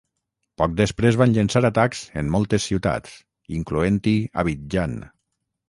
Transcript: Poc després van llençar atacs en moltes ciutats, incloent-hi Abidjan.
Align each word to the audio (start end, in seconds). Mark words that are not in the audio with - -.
Poc 0.61 0.71
després 0.77 1.17
van 1.21 1.35
llençar 1.35 1.61
atacs 1.69 2.01
en 2.23 2.33
moltes 2.37 2.67
ciutats, 2.71 3.15
incloent-hi 3.61 4.17
Abidjan. 4.45 5.01